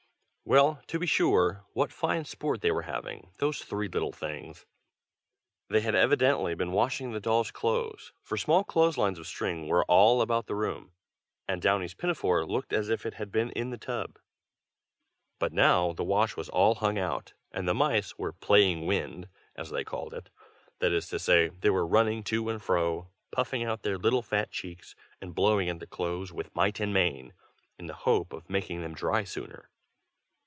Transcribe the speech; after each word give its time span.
Well, 0.43 0.81
to 0.87 0.99
be 0.99 1.05
sure, 1.07 1.63
what 1.71 1.93
fine 1.93 2.25
sport 2.25 2.59
they 2.59 2.71
were 2.71 2.81
having, 2.81 3.31
those 3.37 3.59
three 3.63 3.87
little 3.87 4.11
things! 4.11 4.65
they 5.69 5.79
had 5.79 5.95
evidently 5.95 6.55
been 6.55 6.73
washing 6.73 7.11
the 7.13 7.21
dolls' 7.21 7.51
clothes, 7.51 8.11
for 8.21 8.35
small 8.35 8.65
clothes 8.65 8.97
lines 8.97 9.17
of 9.17 9.27
string 9.27 9.69
were 9.69 9.85
all 9.85 10.21
about 10.21 10.47
the 10.47 10.55
room, 10.55 10.91
and 11.47 11.61
Downy's 11.61 11.93
pinafore 11.93 12.45
looked 12.45 12.73
as 12.73 12.89
if 12.89 13.05
it 13.05 13.13
had 13.13 13.31
been 13.31 13.51
in 13.51 13.69
the 13.69 13.77
tub: 13.77 14.19
but 15.39 15.53
now 15.53 15.93
the 15.93 16.03
wash 16.03 16.35
was 16.35 16.49
all 16.49 16.75
hung 16.75 16.97
out, 16.99 17.31
and 17.53 17.65
the 17.65 17.75
mice 17.75 18.17
were 18.17 18.33
"playing 18.33 18.85
wind," 18.85 19.29
as 19.55 19.69
they 19.69 19.85
called 19.85 20.13
it: 20.13 20.29
that 20.79 20.91
is 20.91 21.07
to 21.09 21.19
say, 21.19 21.47
they 21.47 21.69
were 21.69 21.87
running 21.87 22.23
to 22.25 22.49
and 22.49 22.61
fro, 22.61 23.07
puffing 23.31 23.63
out 23.63 23.83
their 23.83 23.97
little 23.97 24.23
fat 24.23 24.51
cheeks, 24.51 24.95
and 25.21 25.33
blowing 25.35 25.69
at 25.69 25.79
the 25.79 25.87
clothes 25.87 26.33
with 26.33 26.53
might 26.53 26.81
and 26.81 26.93
main, 26.93 27.31
in 27.79 27.85
the 27.85 27.93
hope 27.93 28.33
of 28.33 28.49
making 28.49 28.81
them 28.81 28.95
dry 28.95 29.23
sooner. 29.23 29.69